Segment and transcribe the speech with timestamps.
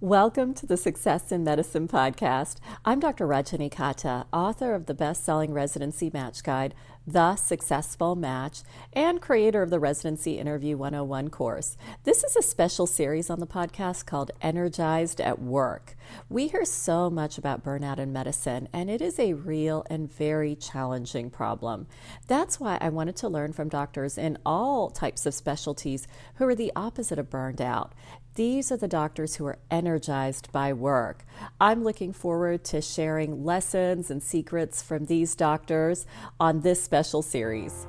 [0.00, 2.58] Welcome to the Success in Medicine podcast.
[2.84, 3.26] I'm Dr.
[3.26, 6.72] Rajani Kata, author of the best selling residency match guide,
[7.04, 8.60] The Successful Match,
[8.92, 11.76] and creator of the Residency Interview 101 course.
[12.04, 15.96] This is a special series on the podcast called Energized at Work.
[16.28, 20.54] We hear so much about burnout in medicine, and it is a real and very
[20.54, 21.88] challenging problem.
[22.28, 26.06] That's why I wanted to learn from doctors in all types of specialties
[26.36, 27.94] who are the opposite of burned out.
[28.38, 31.24] These are the doctors who are energized by work.
[31.60, 36.06] I'm looking forward to sharing lessons and secrets from these doctors
[36.38, 37.88] on this special series.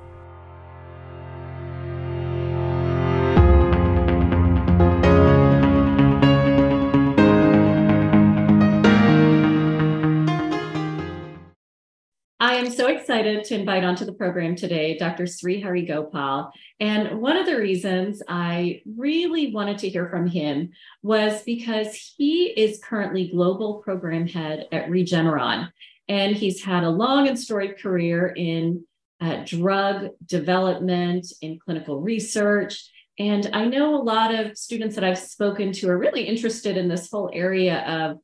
[12.49, 15.25] I am so excited to invite onto the program today Dr.
[15.25, 16.51] Srihari Gopal.
[16.79, 20.71] And one of the reasons I really wanted to hear from him
[21.03, 25.69] was because he is currently global program head at Regeneron.
[26.07, 28.83] And he's had a long and storied career in
[29.21, 32.89] uh, drug development, in clinical research.
[33.19, 36.87] And I know a lot of students that I've spoken to are really interested in
[36.87, 38.17] this whole area of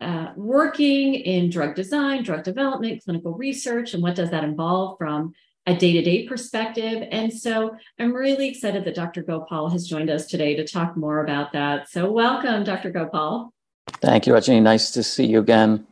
[0.00, 5.34] uh, working in drug design, drug development, clinical research, and what does that involve from
[5.66, 7.06] a day to day perspective.
[7.10, 9.22] And so I'm really excited that Dr.
[9.22, 11.88] Gopal has joined us today to talk more about that.
[11.88, 12.90] So, welcome, Dr.
[12.90, 13.52] Gopal.
[14.00, 14.62] Thank you, Rajani.
[14.62, 15.86] Nice to see you again.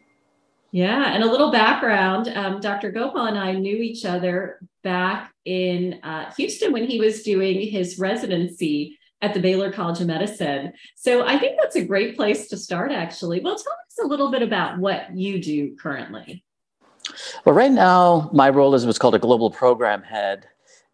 [0.70, 2.90] Yeah, and a little background um, Dr.
[2.90, 7.98] Gopal and I knew each other back in uh, Houston when he was doing his
[7.98, 10.72] residency at the Baylor College of Medicine.
[10.94, 13.40] So I think that's a great place to start, actually.
[13.40, 16.44] Well, tell us a little bit about what you do currently.
[17.44, 20.46] Well, right now, my role is what's called a global program head.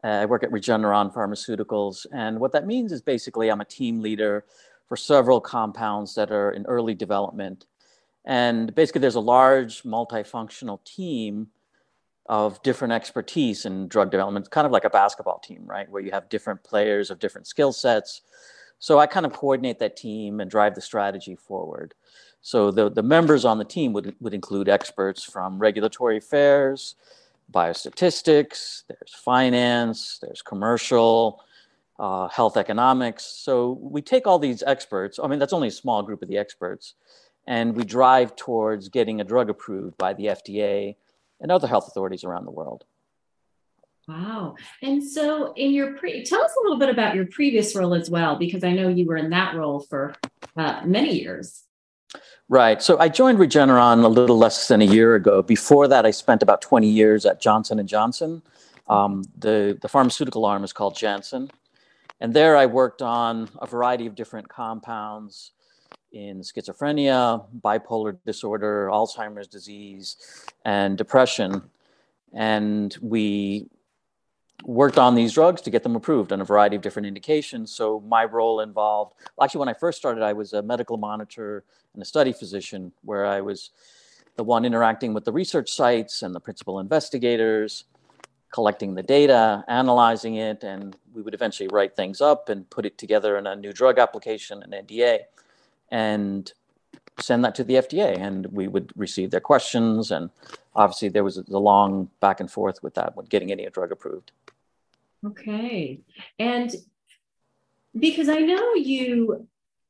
[0.03, 2.07] Uh, I work at Regeneron Pharmaceuticals.
[2.13, 4.45] And what that means is basically I'm a team leader
[4.87, 7.67] for several compounds that are in early development.
[8.25, 11.49] And basically, there's a large multifunctional team
[12.27, 15.91] of different expertise in drug development, kind of like a basketball team, right?
[15.91, 18.23] Where you have different players of different skill sets.
[18.79, 21.95] So I kind of coordinate that team and drive the strategy forward.
[22.41, 26.95] So the, the members on the team would, would include experts from regulatory affairs,
[27.53, 31.43] biostatistics, there's finance, there's commercial,
[31.99, 33.25] uh, health economics.
[33.25, 36.39] So we take all these experts, I mean, that's only a small group of the
[36.39, 36.95] experts,
[37.47, 40.97] and we drive towards getting a drug approved by the FDA
[41.45, 42.85] and other health authorities around the world.
[44.09, 44.57] Wow.
[44.83, 48.09] And so in your pre tell us a little bit about your previous role as
[48.09, 50.15] well, because I know you were in that role for
[50.57, 51.65] uh, many years.
[52.49, 52.83] Right.
[52.83, 55.43] So I joined Regeneron a little less than a year ago.
[55.43, 58.43] Before that, I spent about 20 years at Johnson and Johnson.
[58.89, 61.51] Um, the, the pharmaceutical arm is called Janssen.
[62.21, 65.53] And there I worked on a variety of different compounds
[66.15, 70.17] in schizophrenia, bipolar disorder, Alzheimer's disease,
[70.65, 71.63] and depression.
[72.33, 73.67] And we
[74.65, 77.75] worked on these drugs to get them approved on a variety of different indications.
[77.75, 82.03] So my role involved, actually, when I first started, I was a medical monitor and
[82.03, 83.71] a study physician, where I was
[84.37, 87.85] the one interacting with the research sites and the principal investigators,
[88.53, 92.97] collecting the data, analyzing it, and we would eventually write things up and put it
[92.99, 95.21] together in a new drug application, an NDA
[95.95, 96.53] and
[97.21, 100.11] send that to the FDA, and we would receive their questions.
[100.11, 100.31] And
[100.75, 104.33] obviously, there was a long back and forth with that when getting any drug approved.
[105.25, 106.01] Okay,
[106.39, 106.75] and
[107.99, 109.47] because I know you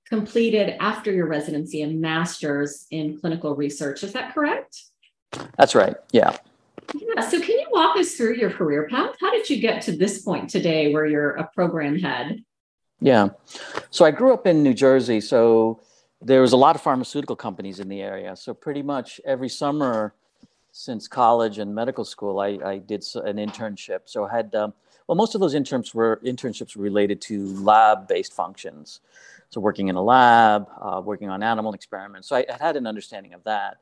[0.06, 4.82] completed after your residency a master's in clinical research, is that correct?
[5.56, 5.96] That's right.
[6.12, 6.36] Yeah.
[6.94, 7.26] Yeah.
[7.26, 9.16] So, can you walk us through your career path?
[9.18, 12.44] How did you get to this point today where you're a uh, program head?
[13.00, 13.30] Yeah.
[13.88, 15.22] So, I grew up in New Jersey.
[15.22, 15.80] So,
[16.24, 18.34] there was a lot of pharmaceutical companies in the area.
[18.34, 20.14] So pretty much every summer
[20.72, 24.00] since college and medical school, I, I did an internship.
[24.06, 24.72] So I had, um,
[25.06, 29.00] well, most of those internships were internships related to lab-based functions.
[29.50, 32.28] So working in a lab, uh, working on animal experiments.
[32.28, 33.76] So I, I had an understanding of that.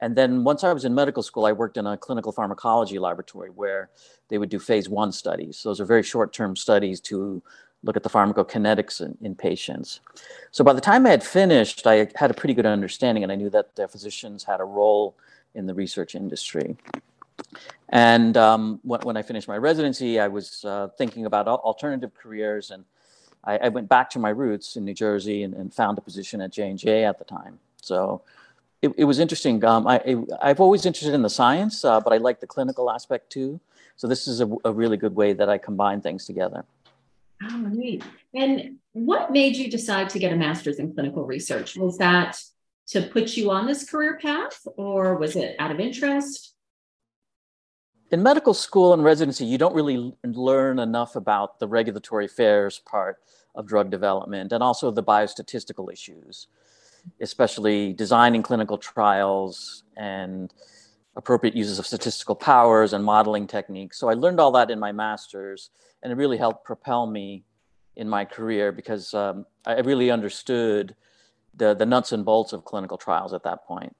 [0.00, 3.50] And then once I was in medical school, I worked in a clinical pharmacology laboratory
[3.50, 3.90] where
[4.28, 5.62] they would do phase one studies.
[5.62, 7.40] Those are very short-term studies to
[7.84, 10.00] look at the pharmacokinetics in, in, patients.
[10.50, 13.34] So by the time I had finished, I had a pretty good understanding, and I
[13.34, 15.16] knew that the physicians had a role
[15.54, 16.76] in the research industry.
[17.88, 22.70] And um, when, when, I finished my residency, I was uh, thinking about alternative careers,
[22.70, 22.84] and
[23.44, 26.40] I, I, went back to my roots in New Jersey and, and found a position
[26.40, 27.58] at J and J at the time.
[27.82, 28.22] So
[28.80, 29.62] it, it was interesting.
[29.64, 30.00] Um, I,
[30.42, 33.60] have always interested in the science, uh, but I like the clinical aspect too.
[33.96, 36.64] So this is a, a really good way that I combine things together.
[37.44, 38.04] Ah, neat.
[38.34, 41.76] And what made you decide to get a master's in clinical research?
[41.76, 42.38] Was that
[42.88, 46.54] to put you on this career path, or was it out of interest?
[48.10, 53.18] In medical school and residency, you don't really learn enough about the regulatory affairs part
[53.54, 56.48] of drug development and also the biostatistical issues,
[57.20, 60.52] especially designing clinical trials and
[61.16, 63.98] appropriate uses of statistical powers and modeling techniques.
[63.98, 65.70] So I learned all that in my master's,
[66.02, 67.44] and it really helped propel me
[67.96, 70.94] in my career because um, I really understood
[71.54, 73.94] the, the nuts and bolts of clinical trials at that point.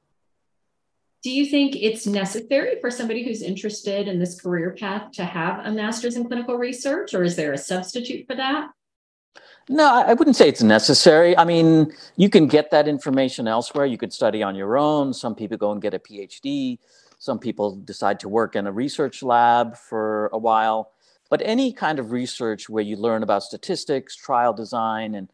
[1.22, 5.64] Do you think it's necessary for somebody who's interested in this career path to have
[5.64, 8.70] a master's in clinical research, or is there a substitute for that?
[9.68, 11.38] No, I wouldn't say it's necessary.
[11.38, 13.86] I mean, you can get that information elsewhere.
[13.86, 15.14] You could study on your own.
[15.14, 16.78] Some people go and get a PhD.
[17.18, 20.90] Some people decide to work in a research lab for a while.
[21.32, 25.30] But any kind of research where you learn about statistics, trial design, and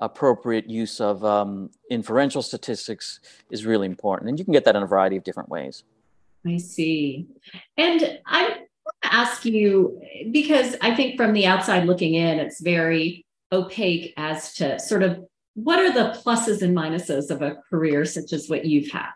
[0.00, 3.18] appropriate use of um, inferential statistics
[3.50, 4.30] is really important.
[4.30, 5.82] And you can get that in a variety of different ways.
[6.46, 7.26] I see.
[7.76, 10.00] And I want to ask you,
[10.30, 15.18] because I think from the outside looking in, it's very opaque as to sort of
[15.54, 19.10] what are the pluses and minuses of a career such as what you've had?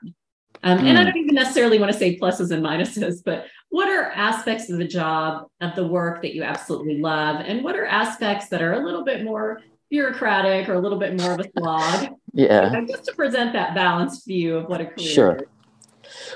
[0.64, 0.87] Um, mm.
[0.87, 1.08] And I hmm.
[1.08, 4.88] don't even necessarily want to say pluses and minuses, but what are aspects of the
[4.88, 7.43] job, of the work that you absolutely love?
[7.46, 9.61] And what are aspects that are a little bit more
[9.94, 12.08] bureaucratic or a little bit more of a slog.
[12.32, 12.81] Yeah.
[12.88, 15.37] just to present that balanced view of what a career sure.
[15.37, 15.43] is.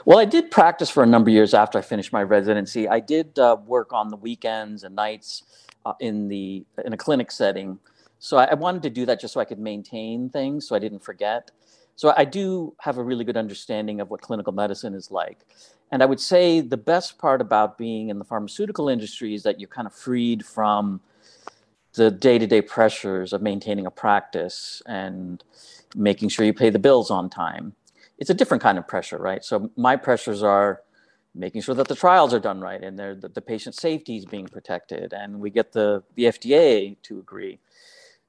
[0.04, 2.88] Well, I did practice for a number of years after I finished my residency.
[2.88, 5.42] I did uh, work on the weekends and nights
[5.84, 7.80] uh, in the in a clinic setting.
[8.20, 10.78] So I, I, wanted to do that just so I could maintain things, so I
[10.78, 11.50] didn't forget.
[11.98, 15.40] So I do have a really good understanding of what clinical medicine is like.
[15.90, 19.58] And I would say the best part about being in the pharmaceutical industry is that
[19.58, 21.00] you're kind of freed from
[21.94, 25.42] the day-to-day pressures of maintaining a practice and
[25.96, 27.72] making sure you pay the bills on time.
[28.16, 29.44] It's a different kind of pressure right?
[29.44, 30.82] So my pressures are
[31.34, 34.46] making sure that the trials are done right and that the patient safety is being
[34.46, 37.58] protected and we get the, the fda to agree.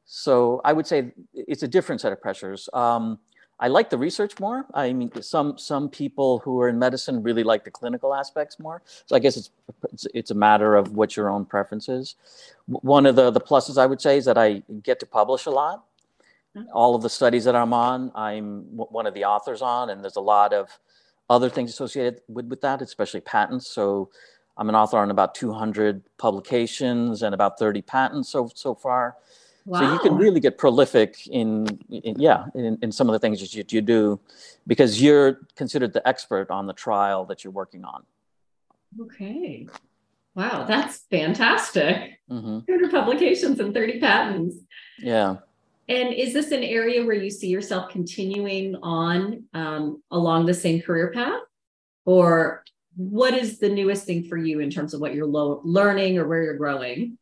[0.05, 2.67] So i would say it's a different set of pressures.
[2.73, 3.19] Um,
[3.59, 4.65] I like the research more.
[4.73, 8.81] I mean, some some people who are in medicine really like the clinical aspects more.
[9.05, 9.51] So I guess it's
[9.91, 12.15] it's, it's a matter of what your own preference is.
[12.67, 15.49] One of the the pluses I would say is that I get to publish a
[15.49, 15.83] lot.
[16.55, 16.69] Mm-hmm.
[16.73, 20.15] All of the studies that I'm on, I'm one of the authors on, and there's
[20.15, 20.79] a lot of
[21.29, 23.67] other things associated with, with that, especially patents.
[23.67, 24.09] So
[24.57, 29.17] I'm an author on about 200 publications and about 30 patents so so far.
[29.65, 29.79] Wow.
[29.79, 33.39] So you can really get prolific in, in yeah, in, in, some of the things
[33.39, 34.19] that you, you do
[34.65, 38.03] because you're considered the expert on the trial that you're working on.
[38.99, 39.67] Okay.
[40.35, 42.19] Wow, that's fantastic.
[42.29, 42.59] Mm-hmm.
[42.65, 44.55] 200 publications and 30 patents.
[44.97, 45.37] Yeah.
[45.87, 50.81] And is this an area where you see yourself continuing on um, along the same
[50.81, 51.41] career path?
[52.05, 52.63] Or
[52.95, 56.27] what is the newest thing for you in terms of what you're lo- learning or
[56.27, 57.17] where you're growing?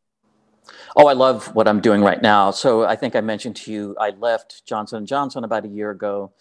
[0.96, 2.50] Oh, I love what I'm doing right now.
[2.50, 5.90] So I think I mentioned to you, I left Johnson & Johnson about a year
[5.90, 6.32] ago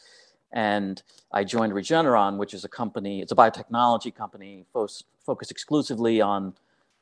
[0.52, 1.02] and
[1.32, 4.88] I joined Regeneron, which is a company, it's a biotechnology company fo-
[5.26, 6.54] focused exclusively on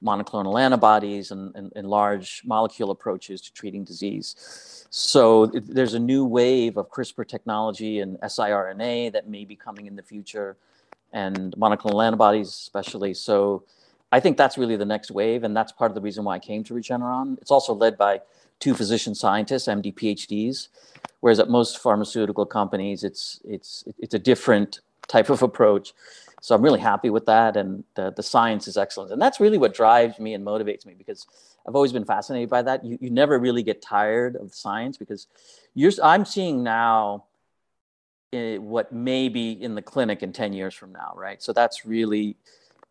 [0.03, 4.85] monoclonal antibodies and, and, and, large molecule approaches to treating disease.
[4.89, 9.87] So it, there's a new wave of CRISPR technology and siRNA that may be coming
[9.87, 10.57] in the future
[11.13, 13.13] and monoclonal antibodies especially.
[13.13, 13.63] So
[14.11, 16.39] I think that's really the next wave, and that's part of the reason why I
[16.39, 17.37] came to Regeneron.
[17.41, 18.21] It's also led by
[18.59, 20.69] two physician scientists, MD PhDs,
[21.19, 25.93] whereas at most pharmaceutical companies, it's it's it's a different type of approach.
[26.41, 29.57] So I'm really happy with that, and the, the science is excellent, and that's really
[29.57, 31.25] what drives me and motivates me because
[31.67, 32.85] I've always been fascinated by that.
[32.85, 35.27] You you never really get tired of science because
[35.73, 37.25] you're I'm seeing now
[38.31, 41.41] eh, what may be in the clinic in 10 years from now, right?
[41.41, 42.37] So that's really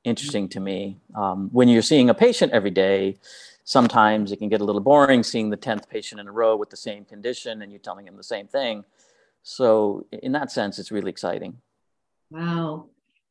[0.04, 0.98] interesting to me.
[1.14, 3.18] Um, when you're seeing a patient every day,
[3.64, 6.70] sometimes it can get a little boring seeing the 10th patient in a row with
[6.70, 8.84] the same condition and you're telling them the same thing.
[9.42, 11.58] So, in that sense, it's really exciting.
[12.30, 12.86] Wow.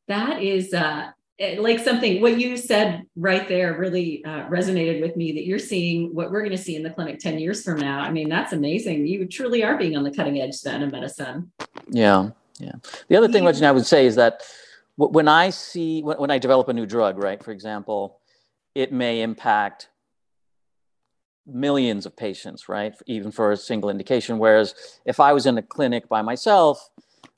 [0.06, 5.16] That is uh, eh, like something, what you said right there really uh, resonated with
[5.16, 7.80] me that you're seeing what we're going to see in the clinic 10 years from
[7.80, 8.00] now.
[8.00, 9.06] I mean, that's amazing.
[9.06, 11.50] You truly are being on the cutting edge then of medicine.
[11.88, 12.30] Yeah.
[12.58, 12.74] Yeah.
[13.08, 14.42] The other thing, which I would say is that
[14.96, 17.42] when I see when, when I develop a new drug, right?
[17.42, 18.20] For example,
[18.74, 19.88] it may impact
[21.46, 22.94] millions of patients, right?
[23.06, 24.38] Even for a single indication.
[24.38, 24.74] Whereas
[25.04, 26.90] if I was in a clinic by myself,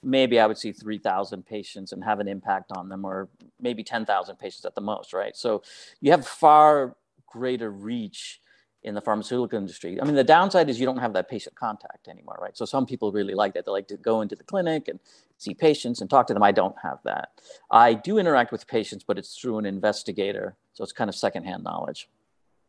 [0.02, 3.28] maybe I would see 3,000 patients and have an impact on them, or
[3.60, 5.36] maybe 10,000 patients at the most, right?
[5.36, 5.62] So
[6.00, 6.96] you have far
[7.26, 8.40] greater reach
[8.83, 10.00] in the pharmaceutical industry.
[10.00, 12.56] I mean, the downside is you don't have that patient contact anymore, right?
[12.56, 13.64] So some people really like that.
[13.64, 15.00] They like to go into the clinic and
[15.38, 16.42] see patients and talk to them.
[16.42, 17.30] I don't have that.
[17.71, 20.56] I do interact with patients, but it's through an investigator.
[20.73, 22.09] So it's kind of secondhand knowledge.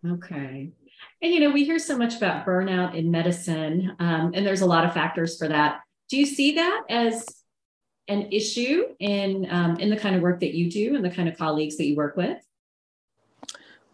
[0.05, 0.71] Okay.
[1.21, 4.65] And you know, we hear so much about burnout in medicine, um, and there's a
[4.65, 5.81] lot of factors for that.
[6.09, 7.25] Do you see that as
[8.07, 11.27] an issue in um, in the kind of work that you do and the kind
[11.27, 12.37] of colleagues that you work with?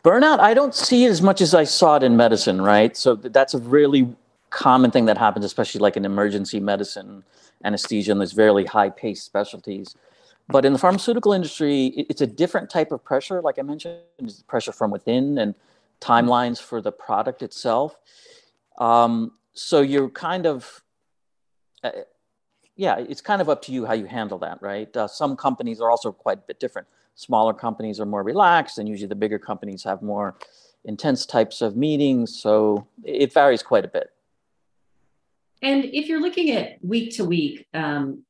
[0.03, 2.95] Burnout, I don't see as much as I saw it in medicine, right?
[2.97, 4.13] So that's a really
[4.49, 7.23] common thing that happens, especially like in emergency medicine,
[7.63, 9.95] anesthesia, and there's very high paced specialties.
[10.49, 13.41] But in the pharmaceutical industry, it's a different type of pressure.
[13.41, 14.01] Like I mentioned,
[14.45, 15.55] pressure from within and
[16.01, 17.97] timelines for the product itself.
[18.77, 20.83] Um, so you're kind of,
[21.81, 21.91] uh,
[22.75, 24.95] yeah, it's kind of up to you how you handle that, right?
[24.97, 26.87] Uh, some companies are also quite a bit different.
[27.15, 30.35] Smaller companies are more relaxed, and usually the bigger companies have more
[30.85, 32.41] intense types of meetings.
[32.41, 34.09] So it varies quite a bit.
[35.61, 38.23] And if you're looking at week to week, um,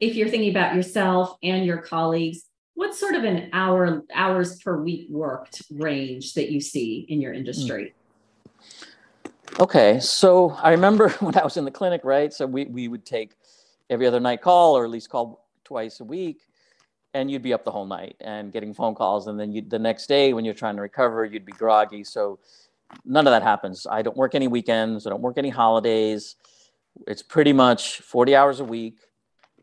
[0.00, 2.42] if you're thinking about yourself and your colleagues,
[2.74, 7.32] what's sort of an hour hours per week worked range that you see in your
[7.32, 7.94] industry?
[9.60, 12.32] Okay, so I remember when I was in the clinic, right?
[12.32, 13.32] So we, we would take
[13.88, 16.40] every other night call or at least call twice a week
[17.14, 19.78] and you'd be up the whole night and getting phone calls and then you the
[19.78, 22.04] next day when you're trying to recover you'd be groggy.
[22.04, 22.40] So
[23.04, 23.86] none of that happens.
[23.90, 26.36] I don't work any weekends i don't work any holidays.
[27.06, 28.98] It's pretty much 40 hours a week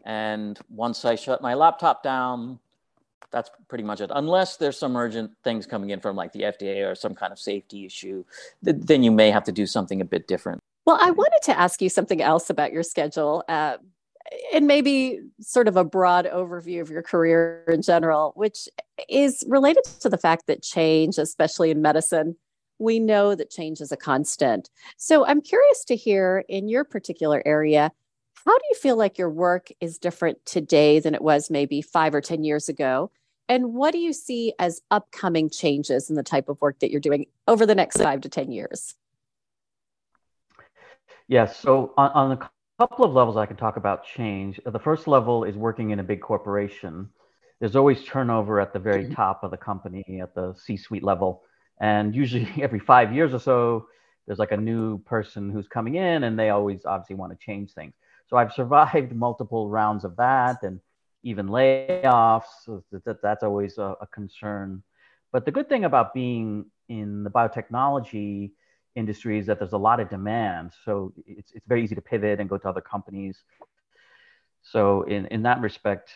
[0.03, 2.59] and once i shut my laptop down
[3.31, 4.11] that's pretty much it.
[4.13, 7.39] Unless there's some urgent things coming in from like the fda or some kind of
[7.39, 8.23] safety issue
[8.61, 10.59] then you may have to do something a bit different.
[10.85, 13.77] Well i wanted to ask you something else about your schedule uh,
[14.53, 18.69] and maybe sort of a broad overview of your career in general, which
[19.09, 22.35] is related to the fact that change, especially in medicine,
[22.79, 24.69] we know that change is a constant.
[24.97, 27.91] So I'm curious to hear in your particular area,
[28.45, 32.15] how do you feel like your work is different today than it was maybe five
[32.15, 33.11] or 10 years ago?
[33.47, 37.01] And what do you see as upcoming changes in the type of work that you're
[37.01, 38.95] doing over the next five to 10 years?
[41.27, 41.59] Yes.
[41.59, 42.49] So on, on the
[42.87, 44.59] couple of levels I can talk about change.
[44.65, 47.09] The first level is working in a big corporation.
[47.59, 49.13] There's always turnover at the very mm-hmm.
[49.13, 51.43] top of the company at the C-suite level,
[51.79, 53.85] and usually every five years or so,
[54.25, 57.71] there's like a new person who's coming in, and they always obviously want to change
[57.73, 57.93] things.
[58.27, 60.79] So I've survived multiple rounds of that, and
[61.21, 62.49] even layoffs.
[62.65, 64.81] So that, that's always a, a concern.
[65.31, 68.53] But the good thing about being in the biotechnology
[68.95, 70.71] industry is that there's a lot of demand.
[70.85, 73.37] So it's, it's very easy to pivot and go to other companies.
[74.63, 76.11] So in, in that respect,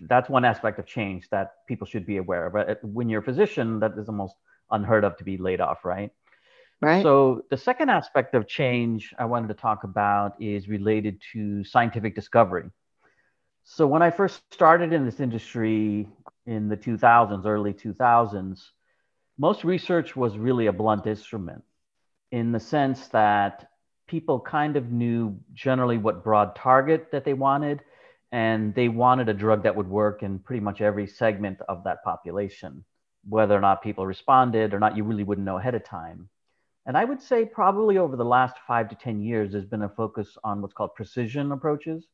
[0.00, 2.52] that's one aspect of change that people should be aware of.
[2.54, 4.34] But when you're a physician, that is almost
[4.70, 6.10] unheard of to be laid off, right?
[6.80, 7.02] Right.
[7.02, 12.14] So the second aspect of change I wanted to talk about is related to scientific
[12.14, 12.70] discovery.
[13.64, 16.06] So when I first started in this industry
[16.46, 18.60] in the 2000s, early 2000s,
[19.38, 21.64] most research was really a blunt instrument
[22.34, 23.70] in the sense that
[24.08, 27.80] people kind of knew generally what broad target that they wanted
[28.32, 32.02] and they wanted a drug that would work in pretty much every segment of that
[32.02, 32.84] population
[33.28, 36.28] whether or not people responded or not you really wouldn't know ahead of time.
[36.86, 39.88] And i would say probably over the last five to ten years there's been a
[39.88, 42.04] focus on what's called precision approaches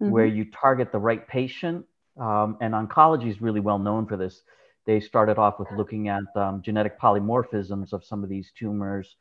[0.00, 0.10] mm-hmm.
[0.10, 1.84] where you target the right patient.
[2.18, 4.42] Um, and oncology is really well known for this.
[4.86, 9.16] They started off with looking at um, genetic polymorphisms of some of these tumors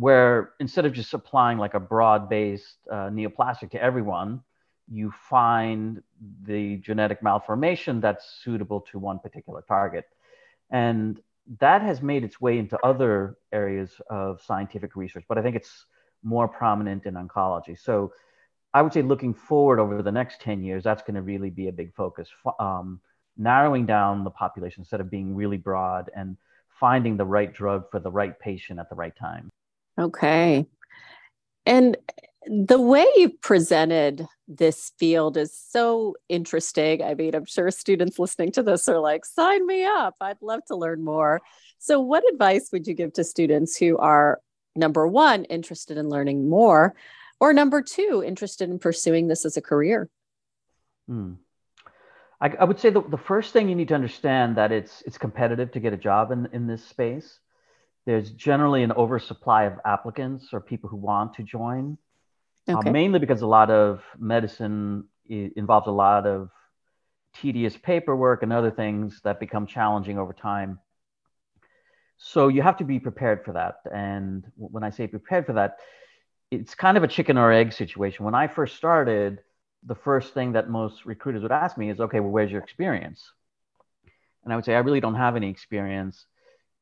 [0.00, 4.40] where instead of just applying like a broad-based uh, neoplastic to everyone,
[4.90, 6.02] you find
[6.44, 10.06] the genetic malformation that's suitable to one particular target.
[10.70, 11.20] And
[11.58, 15.84] that has made its way into other areas of scientific research, but I think it's
[16.22, 17.78] more prominent in oncology.
[17.78, 18.14] So
[18.72, 21.68] I would say looking forward over the next 10 years, that's going to really be
[21.68, 23.00] a big focus, um,
[23.36, 26.38] narrowing down the population instead of being really broad and
[26.68, 29.50] finding the right drug for the right patient at the right time.
[30.00, 30.66] Okay.
[31.66, 31.96] And
[32.46, 37.02] the way you presented this field is so interesting.
[37.02, 40.16] I mean, I'm sure students listening to this are like, sign me up.
[40.20, 41.40] I'd love to learn more.
[41.78, 44.40] So, what advice would you give to students who are,
[44.74, 46.94] number one, interested in learning more,
[47.38, 50.08] or number two, interested in pursuing this as a career?
[51.06, 51.34] Hmm.
[52.40, 55.18] I, I, would say the, the first thing you need to understand that it's it's
[55.18, 57.38] competitive to get a job in, in this space
[58.06, 61.98] there's generally an oversupply of applicants or people who want to join,
[62.68, 62.88] uh, okay.
[62.88, 66.50] uh, mainly because a lot of medicine involves a lot of
[67.34, 70.78] tedious paperwork and other things that become challenging over time.
[72.18, 73.76] So you have to be prepared for that.
[73.92, 75.78] And when I say prepared for that,
[76.50, 78.24] it's kind of a chicken or egg situation.
[78.24, 79.40] When I first started,
[79.86, 83.32] the first thing that most recruiters would ask me is, okay, well, where's your experience?
[84.44, 86.26] And I would say, I really don't have any experience.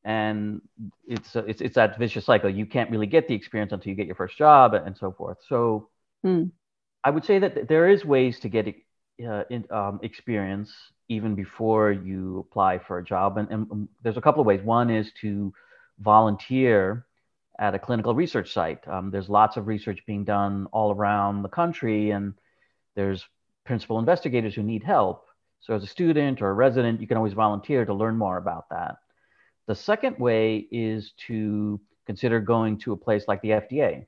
[0.03, 0.61] And
[1.07, 2.49] it's, it's, it's that vicious cycle.
[2.49, 5.37] You can't really get the experience until you get your first job and so forth.
[5.47, 5.89] So
[6.23, 6.45] hmm.
[7.03, 8.67] I would say that there is ways to get
[9.27, 10.73] uh, in, um, experience
[11.09, 13.37] even before you apply for a job.
[13.37, 14.61] And, and um, there's a couple of ways.
[14.61, 15.53] One is to
[15.99, 17.05] volunteer
[17.59, 18.87] at a clinical research site.
[18.87, 22.33] Um, there's lots of research being done all around the country, and
[22.95, 23.25] there's
[23.65, 25.25] principal investigators who need help.
[25.59, 28.69] So, as a student or a resident, you can always volunteer to learn more about
[28.69, 28.95] that.
[29.69, 34.07] The second way is to consider going to a place like the FDA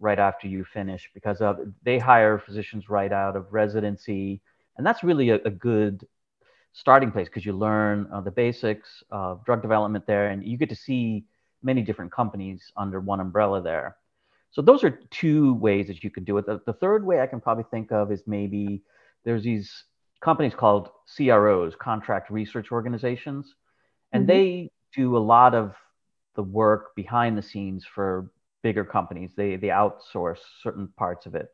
[0.00, 4.40] right after you finish because uh, they hire physicians right out of residency.
[4.78, 6.06] And that's really a, a good
[6.72, 10.70] starting place because you learn uh, the basics of drug development there and you get
[10.70, 11.26] to see
[11.62, 13.96] many different companies under one umbrella there.
[14.52, 16.46] So those are two ways that you can do it.
[16.46, 18.80] The, the third way I can probably think of is maybe
[19.26, 19.84] there's these
[20.22, 23.54] companies called CROs, contract research organizations,
[24.12, 24.32] and mm-hmm.
[24.32, 25.74] they do a lot of
[26.34, 28.30] the work behind the scenes for
[28.62, 29.32] bigger companies.
[29.36, 31.50] They they outsource certain parts of it.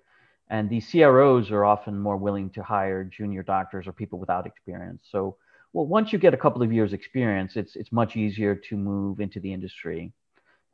[0.51, 5.07] And these CROs are often more willing to hire junior doctors or people without experience.
[5.11, 5.37] So
[5.75, 9.21] well, once you get a couple of years experience, it's it's much easier to move
[9.21, 10.13] into the industry,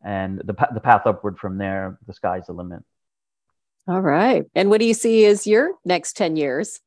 [0.04, 2.82] and the the path upward from there, the sky's the limit.
[3.88, 4.44] All right.
[4.54, 6.80] And what do you see as your next ten years?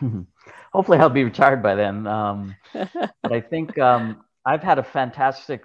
[0.72, 2.06] Hopefully, I'll be retired by then.
[2.06, 5.64] Um, but I think um, I've had a fantastic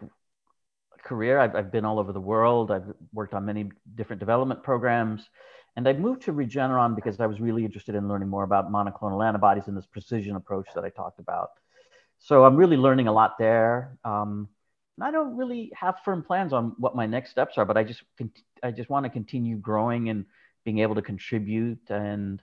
[1.03, 1.39] career.
[1.39, 2.71] I've, I've been all over the world.
[2.71, 5.27] I've worked on many different development programs.
[5.75, 9.25] And I moved to Regeneron because I was really interested in learning more about monoclonal
[9.25, 11.49] antibodies and this precision approach that I talked about.
[12.19, 13.97] So I'm really learning a lot there.
[14.03, 14.49] Um,
[14.97, 17.83] and I don't really have firm plans on what my next steps are, but I
[17.83, 18.01] just
[18.63, 20.25] I just want to continue growing and
[20.65, 21.89] being able to contribute.
[21.89, 22.41] And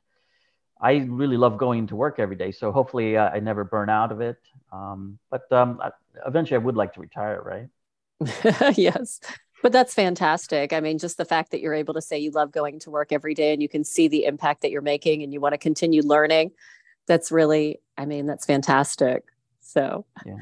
[0.81, 2.53] I really love going to work every day.
[2.53, 4.39] So hopefully uh, I never burn out of it.
[4.73, 5.91] Um, but um, I,
[6.27, 8.77] eventually I would like to retire, right?
[8.77, 9.21] yes.
[9.63, 10.73] But that's fantastic.
[10.73, 13.13] I mean, just the fact that you're able to say you love going to work
[13.13, 15.59] every day and you can see the impact that you're making and you want to
[15.59, 16.53] continue learning,
[17.07, 19.25] that's really, I mean, that's fantastic.
[19.61, 20.37] So, yeah.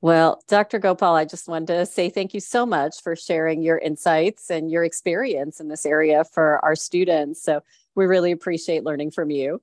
[0.00, 0.78] Well, Dr.
[0.78, 4.70] Gopal, I just wanted to say thank you so much for sharing your insights and
[4.70, 7.42] your experience in this area for our students.
[7.42, 7.62] So,
[7.94, 9.60] we really appreciate learning from you.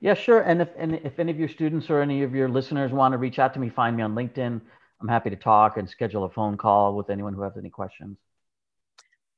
[0.00, 0.42] Yeah, sure.
[0.42, 3.18] And if and if any of your students or any of your listeners want to
[3.18, 4.60] reach out to me, find me on LinkedIn.
[5.00, 8.18] I'm happy to talk and schedule a phone call with anyone who has any questions.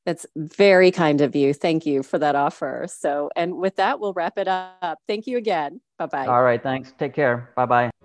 [0.04, 1.52] That's very kind of you.
[1.52, 2.86] Thank you for that offer.
[2.88, 4.98] So, and with that, we'll wrap it up.
[5.08, 5.80] Thank you again.
[5.98, 6.26] Bye bye.
[6.26, 6.62] All right.
[6.62, 6.92] Thanks.
[6.98, 7.50] Take care.
[7.56, 7.95] Bye bye.